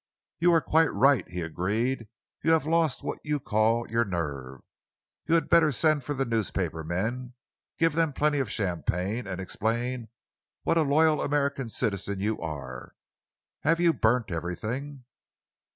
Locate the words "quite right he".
0.61-1.41